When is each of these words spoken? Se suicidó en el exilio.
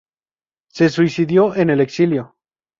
Se 0.69 0.89
suicidó 0.89 1.55
en 1.55 1.69
el 1.69 1.79
exilio. 1.79 2.35